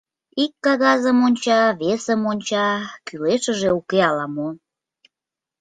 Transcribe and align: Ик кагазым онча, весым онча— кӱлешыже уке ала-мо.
Ик 0.43 0.53
кагазым 0.65 1.17
онча, 1.27 1.61
весым 1.81 2.21
онча— 2.31 2.67
кӱлешыже 3.05 3.69
уке 3.79 3.99
ала-мо. 4.09 4.49